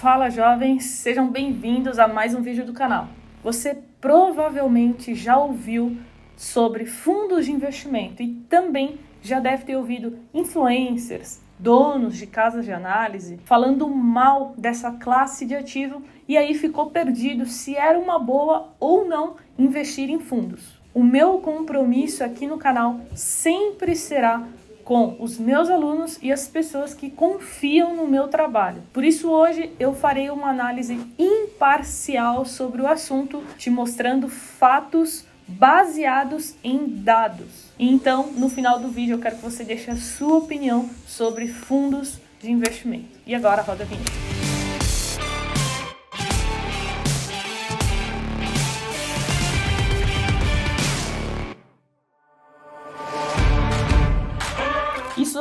Fala 0.00 0.30
jovens, 0.30 0.84
sejam 0.84 1.28
bem-vindos 1.28 1.98
a 1.98 2.06
mais 2.06 2.32
um 2.32 2.40
vídeo 2.40 2.64
do 2.64 2.72
canal. 2.72 3.08
Você 3.42 3.76
provavelmente 4.00 5.12
já 5.12 5.36
ouviu 5.36 5.96
sobre 6.36 6.86
fundos 6.86 7.46
de 7.46 7.50
investimento 7.50 8.22
e 8.22 8.32
também 8.48 9.00
já 9.20 9.40
deve 9.40 9.64
ter 9.64 9.74
ouvido 9.74 10.16
influencers, 10.32 11.40
donos 11.58 12.16
de 12.16 12.28
casas 12.28 12.64
de 12.64 12.70
análise 12.70 13.40
falando 13.44 13.88
mal 13.88 14.54
dessa 14.56 14.92
classe 14.92 15.44
de 15.44 15.56
ativo 15.56 16.00
e 16.28 16.36
aí 16.36 16.54
ficou 16.54 16.90
perdido 16.90 17.44
se 17.44 17.74
era 17.74 17.98
uma 17.98 18.20
boa 18.20 18.72
ou 18.78 19.04
não 19.04 19.34
investir 19.58 20.08
em 20.10 20.20
fundos. 20.20 20.80
O 20.94 21.02
meu 21.02 21.40
compromisso 21.40 22.22
aqui 22.22 22.46
no 22.46 22.56
canal 22.56 23.00
sempre 23.16 23.96
será 23.96 24.46
com 24.88 25.16
os 25.18 25.36
meus 25.36 25.68
alunos 25.68 26.18
e 26.22 26.32
as 26.32 26.48
pessoas 26.48 26.94
que 26.94 27.10
confiam 27.10 27.94
no 27.94 28.08
meu 28.08 28.28
trabalho. 28.28 28.82
Por 28.90 29.04
isso, 29.04 29.28
hoje 29.28 29.70
eu 29.78 29.92
farei 29.92 30.30
uma 30.30 30.48
análise 30.48 30.98
imparcial 31.18 32.46
sobre 32.46 32.80
o 32.80 32.86
assunto, 32.86 33.44
te 33.58 33.68
mostrando 33.68 34.30
fatos 34.30 35.26
baseados 35.46 36.54
em 36.64 36.86
dados. 36.88 37.66
Então, 37.78 38.32
no 38.32 38.48
final 38.48 38.78
do 38.78 38.88
vídeo, 38.88 39.16
eu 39.16 39.20
quero 39.20 39.36
que 39.36 39.42
você 39.42 39.62
deixe 39.62 39.90
a 39.90 39.96
sua 39.96 40.38
opinião 40.38 40.88
sobre 41.06 41.48
fundos 41.48 42.18
de 42.40 42.50
investimento. 42.50 43.18
E 43.26 43.34
agora, 43.34 43.60
roda 43.60 43.84
a 43.84 43.86
vinheta. 43.86 44.37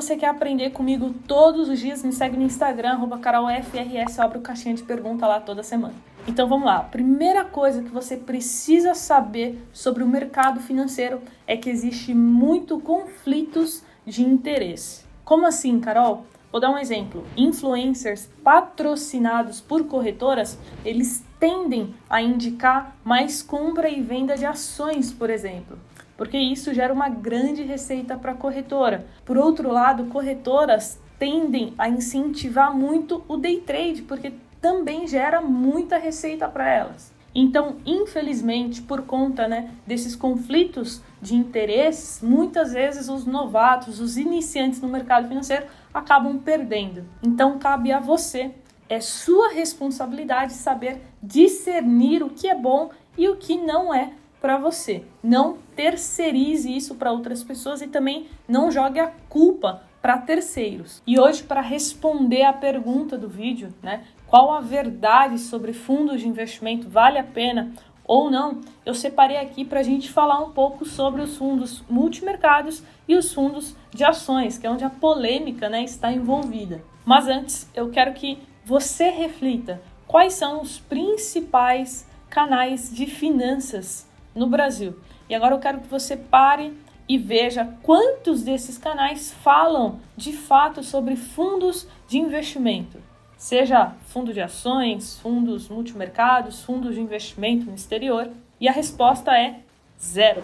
Você 0.07 0.15
quer 0.15 0.27
aprender 0.27 0.69
comigo 0.69 1.13
todos 1.27 1.67
os 1.67 1.79
dias, 1.79 2.01
me 2.01 2.13
segue 2.13 2.37
no 2.37 2.43
Instagram, 2.43 2.97
carolfrs, 3.19 4.17
abre 4.17 4.37
o 4.37 4.41
caixinha 4.41 4.73
de 4.73 4.81
pergunta 4.81 5.27
lá 5.27 5.41
toda 5.41 5.61
semana. 5.61 5.95
Então 6.25 6.47
vamos 6.47 6.65
lá. 6.65 6.79
Primeira 6.79 7.43
coisa 7.43 7.83
que 7.83 7.89
você 7.89 8.15
precisa 8.15 8.93
saber 8.93 9.61
sobre 9.73 10.03
o 10.03 10.07
mercado 10.07 10.61
financeiro 10.61 11.21
é 11.45 11.57
que 11.57 11.69
existe 11.69 12.13
muito 12.13 12.79
conflitos 12.79 13.83
de 14.05 14.23
interesse. 14.23 15.03
Como 15.25 15.45
assim, 15.45 15.77
Carol? 15.81 16.25
Vou 16.49 16.61
dar 16.61 16.71
um 16.71 16.77
exemplo. 16.77 17.25
Influencers 17.35 18.29
patrocinados 18.41 19.59
por 19.59 19.87
corretoras, 19.87 20.57
eles 20.85 21.21
tendem 21.39 21.93
a 22.09 22.21
indicar 22.21 22.95
mais 23.03 23.41
compra 23.41 23.89
e 23.89 24.01
venda 24.01 24.35
de 24.35 24.45
ações, 24.45 25.13
por 25.13 25.29
exemplo 25.29 25.77
porque 26.17 26.37
isso 26.37 26.73
gera 26.73 26.91
uma 26.91 27.07
grande 27.07 27.61
receita 27.61 28.17
para 28.17 28.31
a 28.31 28.35
corretora. 28.35 29.05
Por 29.23 29.37
outro 29.37 29.71
lado, 29.71 30.05
corretoras 30.05 30.99
tendem 31.19 31.73
a 31.77 31.87
incentivar 31.87 32.75
muito 32.75 33.23
o 33.27 33.37
day 33.37 33.61
trade, 33.61 34.01
porque 34.01 34.33
também 34.59 35.07
gera 35.07 35.39
muita 35.41 35.97
receita 35.97 36.47
para 36.47 36.67
elas. 36.67 37.15
Então, 37.33 37.75
infelizmente, 37.85 38.81
por 38.81 39.03
conta 39.03 39.47
né, 39.47 39.69
desses 39.85 40.15
conflitos 40.15 41.03
de 41.21 41.35
interesses, 41.35 42.19
muitas 42.21 42.73
vezes 42.73 43.09
os 43.09 43.25
novatos, 43.25 43.99
os 43.99 44.17
iniciantes 44.17 44.81
no 44.81 44.87
mercado 44.87 45.27
financeiro 45.27 45.67
acabam 45.93 46.39
perdendo. 46.39 47.05
Então, 47.21 47.59
cabe 47.59 47.91
a 47.91 47.99
você, 47.99 48.51
é 48.89 48.99
sua 48.99 49.49
responsabilidade 49.49 50.53
saber 50.53 51.01
discernir 51.21 52.23
o 52.23 52.29
que 52.29 52.47
é 52.47 52.55
bom 52.55 52.89
e 53.17 53.27
o 53.27 53.35
que 53.35 53.57
não 53.57 53.93
é 53.93 54.11
para 54.41 54.57
você. 54.57 55.03
Não 55.23 55.57
terceirize 55.75 56.75
isso 56.75 56.95
para 56.95 57.11
outras 57.11 57.43
pessoas 57.43 57.81
e 57.81 57.87
também 57.87 58.27
não 58.47 58.71
jogue 58.71 58.99
a 58.99 59.11
culpa 59.27 59.83
para 60.01 60.17
terceiros. 60.19 61.01
E 61.05 61.19
hoje, 61.19 61.43
para 61.43 61.61
responder 61.61 62.43
a 62.43 62.53
pergunta 62.53 63.17
do 63.17 63.27
vídeo, 63.27 63.73
né, 63.81 64.03
qual 64.27 64.51
a 64.51 64.61
verdade 64.61 65.39
sobre 65.39 65.73
fundos 65.73 66.21
de 66.21 66.27
investimento 66.27 66.87
vale 66.89 67.17
a 67.17 67.23
pena 67.23 67.73
ou 68.05 68.31
não, 68.31 68.61
eu 68.85 68.93
separei 68.93 69.37
aqui 69.37 69.65
para 69.65 69.81
a 69.81 69.83
gente 69.83 70.09
falar 70.09 70.39
um 70.39 70.51
pouco 70.51 70.85
sobre 70.85 71.21
os 71.21 71.35
fundos 71.35 71.83
multimercados 71.89 72.81
e 73.05 73.15
os 73.15 73.33
fundos 73.33 73.75
de 73.93 74.05
ações, 74.05 74.57
que 74.57 74.65
é 74.65 74.71
onde 74.71 74.85
a 74.85 74.89
polêmica 74.89 75.67
né, 75.67 75.83
está 75.83 76.11
envolvida. 76.11 76.81
Mas 77.03 77.27
antes, 77.27 77.69
eu 77.75 77.89
quero 77.89 78.13
que 78.13 78.39
você 78.67 79.09
reflita 79.09 79.81
quais 80.05 80.33
são 80.33 80.61
os 80.61 80.77
principais 80.77 82.05
canais 82.29 82.93
de 82.93 83.05
finanças 83.05 84.05
no 84.35 84.45
Brasil. 84.45 84.99
E 85.29 85.33
agora 85.33 85.55
eu 85.55 85.59
quero 85.59 85.79
que 85.79 85.87
você 85.87 86.17
pare 86.17 86.77
e 87.07 87.17
veja 87.17 87.63
quantos 87.81 88.43
desses 88.43 88.77
canais 88.77 89.31
falam 89.31 90.01
de 90.17 90.33
fato 90.33 90.83
sobre 90.83 91.15
fundos 91.15 91.87
de 92.09 92.17
investimento, 92.17 93.01
seja 93.37 93.93
fundo 94.07 94.33
de 94.33 94.41
ações, 94.41 95.17
fundos 95.17 95.69
multimercados, 95.69 96.61
fundos 96.61 96.95
de 96.95 96.99
investimento 96.99 97.67
no 97.67 97.73
exterior. 97.75 98.29
E 98.59 98.67
a 98.67 98.73
resposta 98.73 99.31
é 99.31 99.61
zero. 99.97 100.43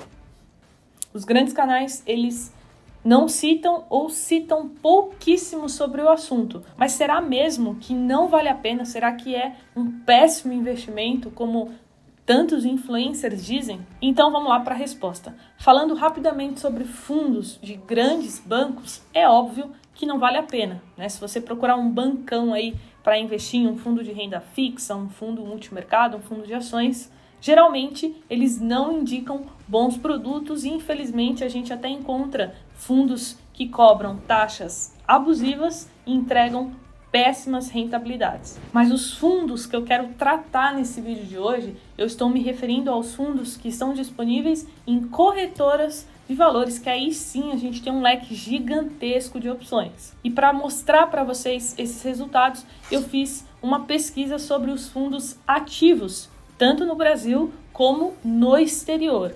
Os 1.14 1.26
grandes 1.26 1.52
canais, 1.52 2.02
eles 2.08 2.54
não 3.04 3.28
citam 3.28 3.86
ou 3.90 4.10
citam 4.10 4.70
pouquíssimo 4.70 5.68
sobre 5.68 6.02
o 6.02 6.10
assunto. 6.10 6.64
Mas 6.78 6.94
será 6.94 7.20
mesmo 7.20 7.76
que 7.76 7.94
não 7.94 8.28
vale 8.28 8.50
a 8.50 8.56
pena? 8.56 8.86
Será 8.86 9.12
que 9.14 9.36
é 9.36 9.56
um 9.76 9.92
péssimo 10.00 10.54
investimento, 10.54 11.30
como 11.30 11.72
tantos 12.26 12.64
influencers 12.64 13.46
dizem? 13.46 13.86
Então 14.02 14.32
vamos 14.32 14.50
lá 14.50 14.60
para 14.62 14.74
a 14.74 14.78
resposta. 14.78 15.36
Falando 15.58 15.94
rapidamente 15.94 16.60
sobre 16.60 16.86
fundos 16.86 17.60
de 17.62 17.76
grandes 17.76 18.40
bancos, 18.40 19.02
é 19.14 19.28
óbvio 19.28 19.72
que 19.94 20.06
não 20.06 20.18
vale 20.18 20.38
a 20.38 20.44
pena, 20.44 20.82
né? 20.98 21.08
Se 21.08 21.20
você 21.20 21.40
procurar 21.40 21.76
um 21.76 21.90
bancão 21.90 22.54
aí 22.54 22.76
para 23.04 23.20
investir 23.20 23.60
em 23.60 23.68
um 23.68 23.78
fundo 23.78 24.04
de 24.04 24.12
renda 24.12 24.40
fixa, 24.40 24.96
um 24.96 25.10
fundo 25.10 25.44
multimercado, 25.46 26.18
um 26.18 26.22
fundo 26.22 26.48
de 26.48 26.54
ações, 26.54 27.12
geralmente 27.44 28.16
eles 28.30 28.58
não 28.58 29.02
indicam 29.02 29.42
bons 29.68 29.98
produtos 29.98 30.64
e 30.64 30.70
infelizmente 30.70 31.44
a 31.44 31.50
gente 31.50 31.74
até 31.74 31.90
encontra 31.90 32.56
fundos 32.74 33.38
que 33.52 33.68
cobram 33.68 34.16
taxas 34.16 34.98
abusivas 35.06 35.90
e 36.08 36.14
entregam 36.14 36.72
péssimas 37.12 37.70
rentabilidades. 37.70 38.58
Mas 38.72 38.92
os 38.92 39.14
fundos 39.14 39.66
que 39.66 39.76
eu 39.76 39.84
quero 39.84 40.08
tratar 40.18 40.74
nesse 40.74 41.02
vídeo 41.02 41.26
de 41.26 41.38
hoje, 41.38 41.76
eu 41.98 42.08
estou 42.08 42.30
me 42.30 42.42
referindo 42.42 42.90
aos 42.90 43.14
fundos 43.14 43.58
que 43.58 43.68
estão 43.68 43.94
disponíveis 43.94 44.66
em 44.88 45.02
corretoras 45.02 46.08
de 46.28 46.34
valores, 46.34 46.80
que 46.80 46.90
aí 46.90 47.14
sim 47.14 47.52
a 47.52 47.58
gente 47.58 47.84
tem 47.84 47.92
um 47.92 48.02
leque 48.02 48.34
gigantesco 48.34 49.40
de 49.40 49.50
opções. 49.50 50.16
E 50.24 50.32
para 50.32 50.54
mostrar 50.54 51.08
para 51.08 51.26
vocês 51.26 51.76
esses 51.78 52.02
resultados, 52.02 52.66
eu 52.90 53.04
fiz 53.04 53.46
uma 53.62 53.82
pesquisa 53.82 54.40
sobre 54.40 54.72
os 54.72 54.88
fundos 54.88 55.38
ativos, 55.46 56.30
tanto 56.58 56.86
no 56.86 56.96
Brasil 56.96 57.52
como 57.72 58.14
no 58.24 58.58
exterior. 58.58 59.34